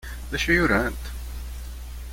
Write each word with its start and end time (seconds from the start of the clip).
D 0.31 0.33
acu 0.37 0.51
i 0.55 0.57
urant? 0.63 1.03